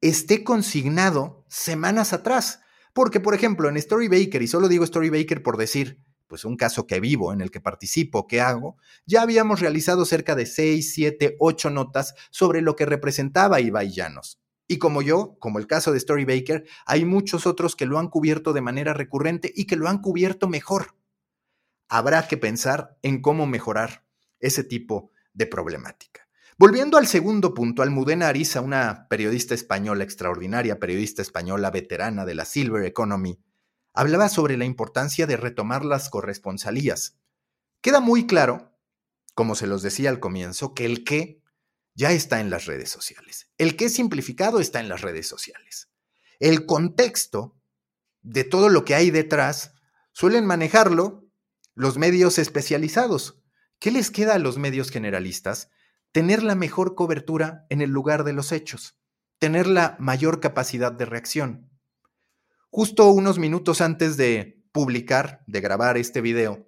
esté 0.00 0.44
consignado 0.44 1.44
semanas 1.50 2.14
atrás. 2.14 2.60
Porque, 2.94 3.20
por 3.20 3.34
ejemplo, 3.34 3.68
en 3.68 3.78
Storybaker, 3.78 4.40
y 4.40 4.48
solo 4.48 4.66
digo 4.66 4.86
Storybaker 4.86 5.42
por 5.42 5.58
decir, 5.58 6.02
pues 6.28 6.46
un 6.46 6.56
caso 6.56 6.86
que 6.86 7.00
vivo, 7.00 7.34
en 7.34 7.42
el 7.42 7.50
que 7.50 7.60
participo, 7.60 8.26
que 8.26 8.40
hago, 8.40 8.78
ya 9.04 9.20
habíamos 9.20 9.60
realizado 9.60 10.06
cerca 10.06 10.34
de 10.34 10.46
6, 10.46 10.94
7, 10.94 11.36
8 11.38 11.68
notas 11.68 12.14
sobre 12.30 12.62
lo 12.62 12.76
que 12.76 12.86
representaba 12.86 13.60
Ibai 13.60 13.92
Llanos. 13.92 14.40
Y 14.68 14.78
como 14.78 15.02
yo, 15.02 15.36
como 15.38 15.58
el 15.58 15.66
caso 15.66 15.92
de 15.92 16.00
Storybaker, 16.00 16.66
hay 16.86 17.04
muchos 17.04 17.46
otros 17.46 17.76
que 17.76 17.86
lo 17.86 17.98
han 17.98 18.08
cubierto 18.08 18.52
de 18.52 18.60
manera 18.60 18.94
recurrente 18.94 19.52
y 19.54 19.66
que 19.66 19.76
lo 19.76 19.88
han 19.88 20.00
cubierto 20.00 20.48
mejor. 20.48 20.96
Habrá 21.88 22.26
que 22.26 22.36
pensar 22.36 22.98
en 23.02 23.22
cómo 23.22 23.46
mejorar 23.46 24.04
ese 24.40 24.64
tipo 24.64 25.12
de 25.32 25.46
problemática. 25.46 26.26
Volviendo 26.58 26.96
al 26.96 27.06
segundo 27.06 27.52
punto, 27.52 27.82
Almudena 27.82 28.28
Ariza, 28.28 28.62
una 28.62 29.08
periodista 29.08 29.54
española 29.54 30.02
extraordinaria, 30.02 30.80
periodista 30.80 31.20
española 31.20 31.70
veterana 31.70 32.24
de 32.24 32.34
la 32.34 32.46
Silver 32.46 32.84
Economy, 32.84 33.38
hablaba 33.92 34.28
sobre 34.28 34.56
la 34.56 34.64
importancia 34.64 35.26
de 35.26 35.36
retomar 35.36 35.84
las 35.84 36.08
corresponsalías. 36.08 37.18
Queda 37.82 38.00
muy 38.00 38.26
claro, 38.26 38.72
como 39.34 39.54
se 39.54 39.66
los 39.66 39.82
decía 39.82 40.08
al 40.08 40.18
comienzo, 40.18 40.72
que 40.72 40.86
el 40.86 41.04
qué 41.04 41.42
ya 41.96 42.12
está 42.12 42.38
en 42.38 42.50
las 42.50 42.66
redes 42.66 42.90
sociales. 42.90 43.48
El 43.58 43.74
qué 43.74 43.88
simplificado 43.88 44.60
está 44.60 44.78
en 44.78 44.88
las 44.88 45.00
redes 45.00 45.26
sociales. 45.26 45.90
El 46.38 46.64
contexto 46.66 47.56
de 48.22 48.44
todo 48.44 48.68
lo 48.68 48.84
que 48.84 48.94
hay 48.94 49.10
detrás 49.10 49.72
suelen 50.12 50.46
manejarlo 50.46 51.28
los 51.74 51.98
medios 51.98 52.38
especializados. 52.38 53.42
¿Qué 53.80 53.90
les 53.90 54.12
queda 54.12 54.34
a 54.34 54.38
los 54.38 54.56
medios 54.56 54.90
generalistas? 54.90 55.70
tener 56.16 56.42
la 56.42 56.54
mejor 56.54 56.94
cobertura 56.94 57.66
en 57.68 57.82
el 57.82 57.90
lugar 57.90 58.24
de 58.24 58.32
los 58.32 58.50
hechos, 58.50 58.96
tener 59.38 59.66
la 59.66 59.96
mayor 59.98 60.40
capacidad 60.40 60.90
de 60.90 61.04
reacción. 61.04 61.68
Justo 62.70 63.10
unos 63.10 63.38
minutos 63.38 63.82
antes 63.82 64.16
de 64.16 64.64
publicar, 64.72 65.44
de 65.46 65.60
grabar 65.60 65.98
este 65.98 66.22
video, 66.22 66.66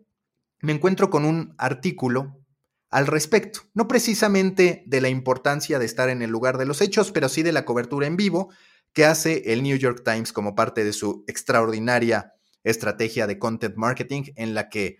me 0.60 0.72
encuentro 0.72 1.08
con 1.08 1.24
un 1.24 1.54
artículo 1.56 2.44
al 2.90 3.06
respecto, 3.06 3.60
no 3.74 3.86
precisamente 3.86 4.82
de 4.86 5.00
la 5.00 5.08
importancia 5.08 5.78
de 5.78 5.84
estar 5.84 6.08
en 6.08 6.22
el 6.22 6.30
lugar 6.30 6.56
de 6.56 6.64
los 6.64 6.80
hechos, 6.80 7.12
pero 7.12 7.28
sí 7.28 7.42
de 7.42 7.52
la 7.52 7.64
cobertura 7.64 8.06
en 8.06 8.16
vivo 8.16 8.50
que 8.92 9.04
hace 9.04 9.52
el 9.52 9.62
New 9.62 9.76
York 9.76 10.02
Times 10.04 10.32
como 10.32 10.54
parte 10.54 10.84
de 10.84 10.92
su 10.92 11.24
extraordinaria 11.26 12.32
estrategia 12.64 13.26
de 13.26 13.38
content 13.38 13.76
marketing 13.76 14.32
en 14.36 14.54
la 14.54 14.68
que 14.68 14.98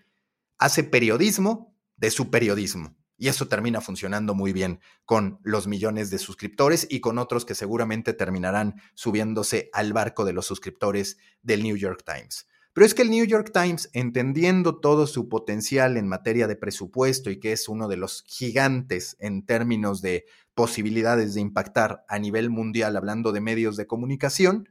hace 0.57 0.83
periodismo 0.83 1.75
de 1.97 2.11
su 2.11 2.29
periodismo. 2.29 2.95
Y 3.17 3.27
eso 3.27 3.47
termina 3.47 3.81
funcionando 3.81 4.33
muy 4.33 4.53
bien 4.53 4.79
con 5.03 5.39
los 5.43 5.67
millones 5.67 6.09
de 6.09 6.19
suscriptores 6.19 6.87
y 6.89 7.01
con 7.01 7.17
otros 7.17 7.43
que 7.43 7.53
seguramente 7.53 8.13
terminarán 8.13 8.75
subiéndose 8.93 9.69
al 9.73 9.91
barco 9.91 10.23
de 10.23 10.31
los 10.31 10.45
suscriptores 10.45 11.17
del 11.41 11.63
New 11.63 11.75
York 11.75 12.03
Times. 12.05 12.47
Pero 12.73 12.85
es 12.85 12.93
que 12.93 13.01
el 13.01 13.09
New 13.09 13.25
York 13.25 13.51
Times, 13.53 13.89
entendiendo 13.93 14.79
todo 14.79 15.07
su 15.07 15.27
potencial 15.27 15.97
en 15.97 16.07
materia 16.07 16.47
de 16.47 16.55
presupuesto 16.55 17.29
y 17.29 17.39
que 17.39 17.51
es 17.51 17.67
uno 17.67 17.87
de 17.87 17.97
los 17.97 18.23
gigantes 18.27 19.17
en 19.19 19.45
términos 19.45 20.01
de 20.01 20.25
posibilidades 20.53 21.33
de 21.33 21.41
impactar 21.41 22.05
a 22.07 22.19
nivel 22.19 22.49
mundial 22.49 22.95
hablando 22.95 23.31
de 23.31 23.41
medios 23.41 23.75
de 23.75 23.87
comunicación, 23.87 24.69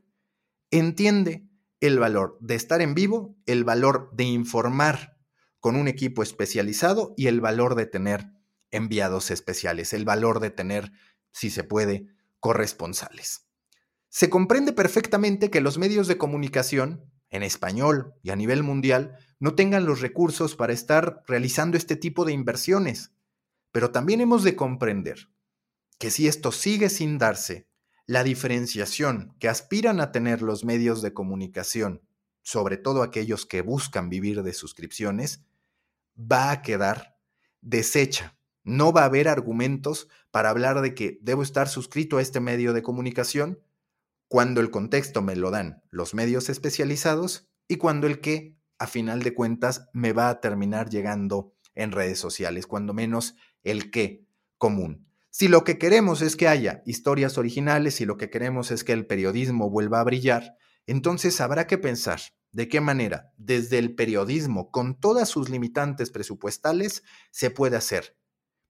entiende 0.70 1.48
el 1.80 1.98
valor 1.98 2.38
de 2.40 2.54
estar 2.54 2.80
en 2.82 2.94
vivo, 2.94 3.36
el 3.46 3.64
valor 3.64 4.10
de 4.12 4.24
informar 4.24 5.16
con 5.60 5.76
un 5.76 5.88
equipo 5.88 6.22
especializado 6.22 7.14
y 7.16 7.26
el 7.26 7.40
valor 7.40 7.74
de 7.74 7.86
tener 7.86 8.32
enviados 8.70 9.30
especiales, 9.30 9.92
el 9.92 10.04
valor 10.04 10.40
de 10.40 10.50
tener, 10.50 10.92
si 11.32 11.50
se 11.50 11.64
puede, 11.64 12.06
corresponsales. 12.40 13.46
Se 14.08 14.30
comprende 14.30 14.72
perfectamente 14.72 15.50
que 15.50 15.60
los 15.60 15.78
medios 15.78 16.06
de 16.06 16.18
comunicación, 16.18 17.04
en 17.30 17.42
español 17.42 18.14
y 18.22 18.30
a 18.30 18.36
nivel 18.36 18.62
mundial, 18.62 19.16
no 19.38 19.54
tengan 19.54 19.84
los 19.84 20.00
recursos 20.00 20.56
para 20.56 20.72
estar 20.72 21.22
realizando 21.26 21.76
este 21.76 21.96
tipo 21.96 22.24
de 22.24 22.32
inversiones, 22.32 23.12
pero 23.72 23.90
también 23.90 24.20
hemos 24.20 24.44
de 24.44 24.56
comprender 24.56 25.28
que 25.98 26.10
si 26.10 26.28
esto 26.28 26.52
sigue 26.52 26.88
sin 26.88 27.18
darse, 27.18 27.68
la 28.06 28.24
diferenciación 28.24 29.34
que 29.38 29.48
aspiran 29.48 30.00
a 30.00 30.12
tener 30.12 30.40
los 30.40 30.64
medios 30.64 31.02
de 31.02 31.12
comunicación, 31.12 32.02
sobre 32.42 32.78
todo 32.78 33.02
aquellos 33.02 33.44
que 33.44 33.60
buscan 33.60 34.08
vivir 34.08 34.42
de 34.42 34.54
suscripciones, 34.54 35.44
va 36.18 36.50
a 36.50 36.62
quedar 36.62 37.18
deshecha. 37.60 38.38
No 38.64 38.92
va 38.92 39.02
a 39.02 39.06
haber 39.06 39.28
argumentos 39.28 40.08
para 40.30 40.48
hablar 40.48 40.80
de 40.80 40.94
que 40.94 41.18
debo 41.20 41.42
estar 41.42 41.68
suscrito 41.68 42.16
a 42.16 42.22
este 42.22 42.40
medio 42.40 42.72
de 42.72 42.82
comunicación 42.82 43.60
cuando 44.28 44.60
el 44.60 44.70
contexto 44.70 45.22
me 45.22 45.36
lo 45.36 45.50
dan 45.50 45.82
los 45.90 46.14
medios 46.14 46.50
especializados 46.50 47.48
y 47.66 47.76
cuando 47.76 48.06
el 48.06 48.20
que, 48.20 48.56
a 48.78 48.86
final 48.86 49.22
de 49.22 49.34
cuentas, 49.34 49.88
me 49.92 50.12
va 50.12 50.28
a 50.28 50.40
terminar 50.40 50.90
llegando 50.90 51.54
en 51.74 51.92
redes 51.92 52.18
sociales, 52.18 52.66
cuando 52.66 52.92
menos 52.92 53.36
el 53.62 53.90
qué 53.90 54.26
común. 54.58 55.06
Si 55.30 55.48
lo 55.48 55.64
que 55.64 55.78
queremos 55.78 56.20
es 56.20 56.36
que 56.36 56.48
haya 56.48 56.82
historias 56.84 57.38
originales 57.38 58.00
y 58.00 58.06
lo 58.06 58.16
que 58.16 58.30
queremos 58.30 58.70
es 58.70 58.84
que 58.84 58.92
el 58.92 59.06
periodismo 59.06 59.70
vuelva 59.70 60.00
a 60.00 60.04
brillar, 60.04 60.56
entonces 60.86 61.40
habrá 61.40 61.66
que 61.66 61.78
pensar 61.78 62.20
de 62.50 62.68
qué 62.68 62.80
manera 62.80 63.32
desde 63.36 63.78
el 63.78 63.94
periodismo, 63.94 64.70
con 64.70 64.98
todas 64.98 65.28
sus 65.28 65.48
limitantes 65.48 66.10
presupuestales, 66.10 67.02
se 67.30 67.50
puede 67.50 67.76
hacer 67.76 68.17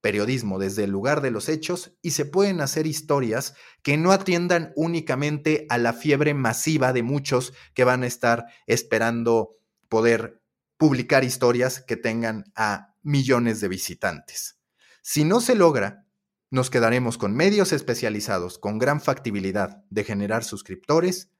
periodismo 0.01 0.59
desde 0.59 0.85
el 0.85 0.91
lugar 0.91 1.21
de 1.21 1.31
los 1.31 1.49
hechos 1.49 1.97
y 2.03 2.13
se 2.13 2.25
pueden 2.25 2.61
hacer 2.61 2.87
historias 2.87 3.55
que 3.83 3.97
no 3.97 4.13
atiendan 4.13 4.73
únicamente 4.77 5.67
a 5.69 5.79
la 5.79 5.93
fiebre 5.93 6.35
masiva 6.35 6.93
de 6.93 7.03
muchos 7.03 7.53
que 7.75 7.85
van 7.85 8.03
a 8.03 8.07
estar 8.07 8.47
esperando 8.67 9.57
poder 9.89 10.43
publicar 10.77 11.25
historias 11.25 11.81
que 11.81 11.97
tengan 11.97 12.45
a 12.55 12.95
millones 13.03 13.61
de 13.61 13.69
visitantes. 13.69 14.61
Si 15.03 15.25
no 15.25 15.41
se 15.41 15.55
logra, 15.55 16.07
nos 16.51 16.71
quedaremos 16.71 17.19
con 17.19 17.35
medios 17.35 17.73
especializados 17.73 18.59
con 18.59 18.79
gran 18.79 19.01
factibilidad 19.01 19.85
de 19.91 20.05
generar 20.05 20.45
suscriptores 20.45 21.31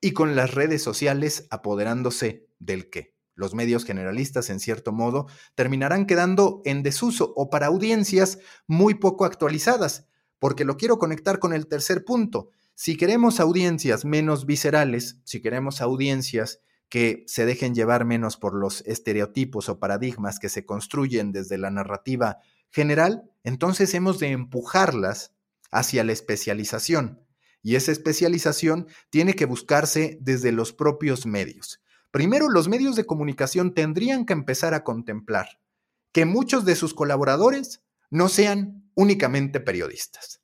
y 0.00 0.12
con 0.12 0.36
las 0.36 0.54
redes 0.54 0.82
sociales 0.82 1.46
apoderándose 1.50 2.48
del 2.58 2.90
qué 2.90 3.15
los 3.36 3.54
medios 3.54 3.84
generalistas, 3.84 4.50
en 4.50 4.58
cierto 4.58 4.92
modo, 4.92 5.26
terminarán 5.54 6.06
quedando 6.06 6.62
en 6.64 6.82
desuso 6.82 7.32
o 7.36 7.48
para 7.50 7.66
audiencias 7.66 8.38
muy 8.66 8.94
poco 8.94 9.24
actualizadas, 9.24 10.08
porque 10.38 10.64
lo 10.64 10.76
quiero 10.76 10.98
conectar 10.98 11.38
con 11.38 11.52
el 11.52 11.68
tercer 11.68 12.04
punto. 12.04 12.50
Si 12.74 12.96
queremos 12.96 13.38
audiencias 13.38 14.04
menos 14.04 14.46
viscerales, 14.46 15.18
si 15.24 15.40
queremos 15.40 15.80
audiencias 15.80 16.60
que 16.88 17.24
se 17.26 17.46
dejen 17.46 17.74
llevar 17.74 18.04
menos 18.04 18.36
por 18.36 18.54
los 18.54 18.82
estereotipos 18.86 19.68
o 19.68 19.78
paradigmas 19.78 20.38
que 20.38 20.48
se 20.48 20.64
construyen 20.64 21.32
desde 21.32 21.58
la 21.58 21.70
narrativa 21.70 22.38
general, 22.70 23.30
entonces 23.44 23.92
hemos 23.94 24.18
de 24.18 24.28
empujarlas 24.28 25.32
hacia 25.70 26.04
la 26.04 26.12
especialización. 26.12 27.22
Y 27.62 27.74
esa 27.74 27.92
especialización 27.92 28.86
tiene 29.10 29.34
que 29.34 29.44
buscarse 29.44 30.18
desde 30.20 30.52
los 30.52 30.72
propios 30.72 31.26
medios. 31.26 31.80
Primero, 32.16 32.48
los 32.48 32.66
medios 32.66 32.96
de 32.96 33.04
comunicación 33.04 33.74
tendrían 33.74 34.24
que 34.24 34.32
empezar 34.32 34.72
a 34.72 34.84
contemplar 34.84 35.60
que 36.12 36.24
muchos 36.24 36.64
de 36.64 36.74
sus 36.74 36.94
colaboradores 36.94 37.82
no 38.08 38.30
sean 38.30 38.90
únicamente 38.94 39.60
periodistas. 39.60 40.40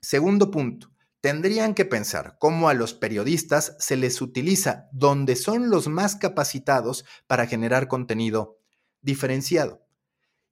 Segundo 0.00 0.50
punto, 0.50 0.90
tendrían 1.20 1.74
que 1.74 1.84
pensar 1.84 2.38
cómo 2.40 2.68
a 2.68 2.74
los 2.74 2.92
periodistas 2.92 3.76
se 3.78 3.94
les 3.94 4.20
utiliza 4.20 4.88
donde 4.90 5.36
son 5.36 5.70
los 5.70 5.86
más 5.86 6.16
capacitados 6.16 7.04
para 7.28 7.46
generar 7.46 7.86
contenido 7.86 8.58
diferenciado. 9.00 9.86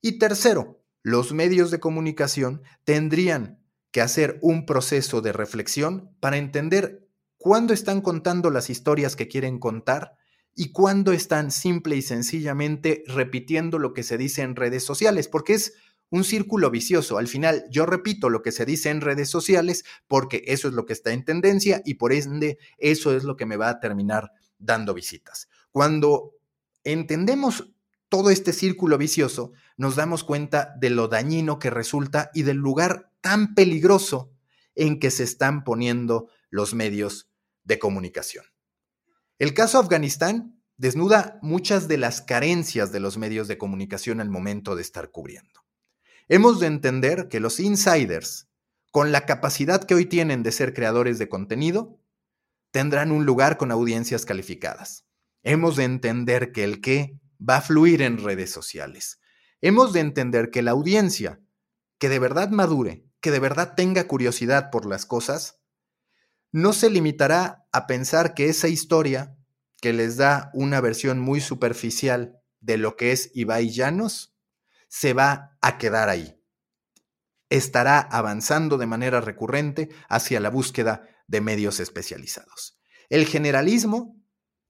Y 0.00 0.20
tercero, 0.20 0.84
los 1.02 1.32
medios 1.32 1.72
de 1.72 1.80
comunicación 1.80 2.62
tendrían 2.84 3.60
que 3.90 4.02
hacer 4.02 4.38
un 4.40 4.66
proceso 4.66 5.20
de 5.20 5.32
reflexión 5.32 6.16
para 6.20 6.36
entender 6.36 7.08
cuándo 7.38 7.74
están 7.74 8.00
contando 8.00 8.50
las 8.50 8.70
historias 8.70 9.16
que 9.16 9.26
quieren 9.26 9.58
contar 9.58 10.16
y 10.54 10.72
cuándo 10.72 11.12
están 11.12 11.50
simple 11.50 11.96
y 11.96 12.02
sencillamente 12.02 13.02
repitiendo 13.06 13.78
lo 13.78 13.92
que 13.92 14.02
se 14.02 14.16
dice 14.16 14.42
en 14.42 14.56
redes 14.56 14.84
sociales, 14.84 15.28
porque 15.28 15.54
es 15.54 15.74
un 16.10 16.24
círculo 16.24 16.70
vicioso. 16.70 17.18
Al 17.18 17.28
final, 17.28 17.64
yo 17.70 17.86
repito 17.86 18.30
lo 18.30 18.42
que 18.42 18.52
se 18.52 18.64
dice 18.64 18.90
en 18.90 19.00
redes 19.00 19.28
sociales 19.28 19.84
porque 20.06 20.44
eso 20.46 20.68
es 20.68 20.74
lo 20.74 20.86
que 20.86 20.92
está 20.92 21.12
en 21.12 21.24
tendencia 21.24 21.82
y 21.84 21.94
por 21.94 22.12
ende 22.12 22.58
eso 22.78 23.16
es 23.16 23.24
lo 23.24 23.36
que 23.36 23.46
me 23.46 23.56
va 23.56 23.68
a 23.68 23.80
terminar 23.80 24.30
dando 24.58 24.94
visitas. 24.94 25.48
Cuando 25.72 26.36
entendemos 26.84 27.72
todo 28.08 28.30
este 28.30 28.52
círculo 28.52 28.96
vicioso, 28.96 29.52
nos 29.76 29.96
damos 29.96 30.22
cuenta 30.22 30.74
de 30.78 30.90
lo 30.90 31.08
dañino 31.08 31.58
que 31.58 31.70
resulta 31.70 32.30
y 32.32 32.42
del 32.42 32.58
lugar 32.58 33.10
tan 33.20 33.54
peligroso 33.54 34.30
en 34.76 35.00
que 35.00 35.10
se 35.10 35.24
están 35.24 35.64
poniendo 35.64 36.28
los 36.48 36.74
medios 36.74 37.28
de 37.64 37.80
comunicación. 37.80 38.44
El 39.38 39.52
caso 39.52 39.78
Afganistán 39.78 40.62
desnuda 40.76 41.38
muchas 41.42 41.88
de 41.88 41.98
las 41.98 42.20
carencias 42.20 42.92
de 42.92 43.00
los 43.00 43.18
medios 43.18 43.48
de 43.48 43.58
comunicación 43.58 44.20
al 44.20 44.30
momento 44.30 44.76
de 44.76 44.82
estar 44.82 45.10
cubriendo. 45.10 45.64
Hemos 46.28 46.60
de 46.60 46.68
entender 46.68 47.28
que 47.28 47.40
los 47.40 47.58
insiders, 47.58 48.48
con 48.92 49.10
la 49.10 49.26
capacidad 49.26 49.82
que 49.82 49.94
hoy 49.94 50.06
tienen 50.06 50.42
de 50.42 50.52
ser 50.52 50.72
creadores 50.72 51.18
de 51.18 51.28
contenido, 51.28 52.00
tendrán 52.70 53.10
un 53.12 53.26
lugar 53.26 53.56
con 53.56 53.70
audiencias 53.72 54.24
calificadas. 54.24 55.04
Hemos 55.42 55.76
de 55.76 55.84
entender 55.84 56.52
que 56.52 56.64
el 56.64 56.80
qué 56.80 57.20
va 57.38 57.56
a 57.56 57.62
fluir 57.62 58.02
en 58.02 58.18
redes 58.18 58.50
sociales. 58.50 59.20
Hemos 59.60 59.92
de 59.92 60.00
entender 60.00 60.50
que 60.50 60.62
la 60.62 60.70
audiencia 60.70 61.40
que 61.98 62.08
de 62.08 62.18
verdad 62.18 62.50
madure, 62.50 63.04
que 63.20 63.30
de 63.30 63.40
verdad 63.40 63.74
tenga 63.74 64.06
curiosidad 64.06 64.70
por 64.70 64.86
las 64.86 65.06
cosas, 65.06 65.60
no 66.52 66.72
se 66.72 66.90
limitará 66.90 67.63
a 67.74 67.88
pensar 67.88 68.34
que 68.34 68.48
esa 68.48 68.68
historia 68.68 69.36
que 69.82 69.92
les 69.92 70.16
da 70.16 70.48
una 70.54 70.80
versión 70.80 71.18
muy 71.18 71.40
superficial 71.40 72.40
de 72.60 72.78
lo 72.78 72.96
que 72.96 73.10
es 73.10 73.32
Ibai 73.34 73.68
Llanos, 73.68 74.36
se 74.86 75.12
va 75.12 75.58
a 75.60 75.76
quedar 75.76 76.08
ahí. 76.08 76.40
Estará 77.50 77.98
avanzando 77.98 78.78
de 78.78 78.86
manera 78.86 79.20
recurrente 79.20 79.88
hacia 80.08 80.38
la 80.38 80.50
búsqueda 80.50 81.08
de 81.26 81.40
medios 81.40 81.80
especializados. 81.80 82.78
El 83.08 83.26
generalismo 83.26 84.22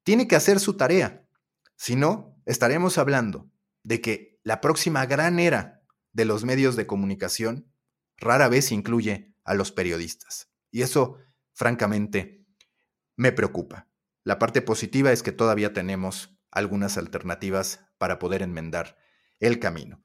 tiene 0.02 0.26
que 0.26 0.36
hacer 0.36 0.58
su 0.58 0.78
tarea. 0.78 1.28
Si 1.76 1.96
no, 1.96 2.40
estaremos 2.46 2.96
hablando 2.96 3.50
de 3.82 4.00
que 4.00 4.40
la 4.44 4.62
próxima 4.62 5.04
gran 5.04 5.38
era 5.38 5.82
de 6.14 6.24
los 6.24 6.44
medios 6.44 6.74
de 6.74 6.86
comunicación 6.86 7.70
rara 8.16 8.48
vez 8.48 8.72
incluye 8.72 9.34
a 9.44 9.52
los 9.52 9.72
periodistas. 9.72 10.48
Y 10.70 10.80
eso 10.80 11.18
francamente, 11.52 12.43
me 13.16 13.32
preocupa. 13.32 13.88
La 14.24 14.38
parte 14.38 14.62
positiva 14.62 15.12
es 15.12 15.22
que 15.22 15.32
todavía 15.32 15.72
tenemos 15.72 16.36
algunas 16.50 16.96
alternativas 16.96 17.80
para 17.98 18.18
poder 18.18 18.42
enmendar 18.42 18.96
el 19.40 19.58
camino. 19.58 20.02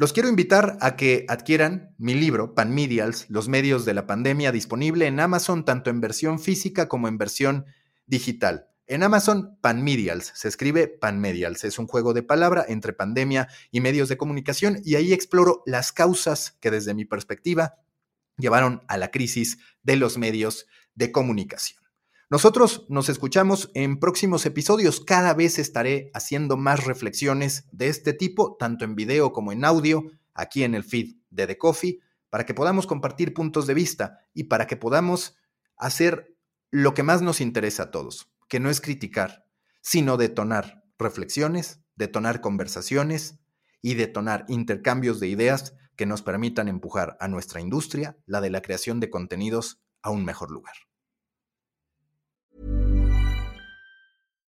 Los 0.00 0.12
quiero 0.12 0.28
invitar 0.28 0.78
a 0.80 0.94
que 0.94 1.26
adquieran 1.28 1.94
mi 1.98 2.14
libro, 2.14 2.54
Panmedials, 2.54 3.28
los 3.28 3.48
medios 3.48 3.84
de 3.84 3.94
la 3.94 4.06
pandemia, 4.06 4.52
disponible 4.52 5.06
en 5.06 5.18
Amazon 5.18 5.64
tanto 5.64 5.90
en 5.90 6.00
versión 6.00 6.38
física 6.38 6.88
como 6.88 7.08
en 7.08 7.18
versión 7.18 7.66
digital. 8.06 8.68
En 8.86 9.02
Amazon, 9.02 9.58
Panmedials, 9.60 10.32
se 10.36 10.46
escribe 10.46 10.86
Panmedials, 10.86 11.64
es 11.64 11.80
un 11.80 11.88
juego 11.88 12.14
de 12.14 12.22
palabra 12.22 12.64
entre 12.68 12.92
pandemia 12.92 13.48
y 13.72 13.80
medios 13.80 14.08
de 14.08 14.16
comunicación 14.16 14.80
y 14.84 14.94
ahí 14.94 15.12
exploro 15.12 15.62
las 15.66 15.92
causas 15.92 16.56
que 16.60 16.70
desde 16.70 16.94
mi 16.94 17.04
perspectiva 17.04 17.74
llevaron 18.38 18.82
a 18.86 18.96
la 18.98 19.10
crisis 19.10 19.58
de 19.82 19.96
los 19.96 20.16
medios 20.16 20.66
de 20.94 21.10
comunicación. 21.10 21.87
Nosotros 22.30 22.84
nos 22.90 23.08
escuchamos 23.08 23.70
en 23.72 23.98
próximos 23.98 24.44
episodios. 24.44 25.00
Cada 25.00 25.32
vez 25.32 25.58
estaré 25.58 26.10
haciendo 26.12 26.58
más 26.58 26.84
reflexiones 26.84 27.64
de 27.72 27.88
este 27.88 28.12
tipo, 28.12 28.56
tanto 28.58 28.84
en 28.84 28.94
video 28.94 29.32
como 29.32 29.50
en 29.50 29.64
audio, 29.64 30.04
aquí 30.34 30.62
en 30.62 30.74
el 30.74 30.84
feed 30.84 31.16
de 31.30 31.46
The 31.46 31.56
Coffee, 31.56 32.00
para 32.28 32.44
que 32.44 32.52
podamos 32.52 32.86
compartir 32.86 33.32
puntos 33.32 33.66
de 33.66 33.72
vista 33.72 34.18
y 34.34 34.44
para 34.44 34.66
que 34.66 34.76
podamos 34.76 35.36
hacer 35.78 36.36
lo 36.70 36.92
que 36.92 37.02
más 37.02 37.22
nos 37.22 37.40
interesa 37.40 37.84
a 37.84 37.90
todos, 37.90 38.30
que 38.46 38.60
no 38.60 38.68
es 38.68 38.82
criticar, 38.82 39.46
sino 39.80 40.18
detonar 40.18 40.84
reflexiones, 40.98 41.80
detonar 41.96 42.42
conversaciones 42.42 43.38
y 43.80 43.94
detonar 43.94 44.44
intercambios 44.48 45.18
de 45.18 45.28
ideas 45.28 45.76
que 45.96 46.04
nos 46.04 46.20
permitan 46.20 46.68
empujar 46.68 47.16
a 47.20 47.28
nuestra 47.28 47.62
industria, 47.62 48.18
la 48.26 48.42
de 48.42 48.50
la 48.50 48.60
creación 48.60 49.00
de 49.00 49.08
contenidos, 49.08 49.80
a 50.02 50.10
un 50.10 50.26
mejor 50.26 50.50
lugar. 50.50 50.87